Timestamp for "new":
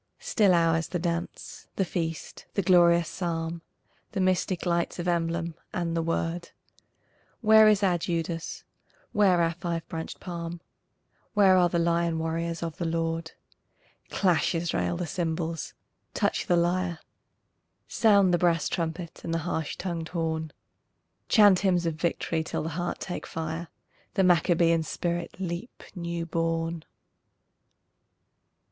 25.95-26.25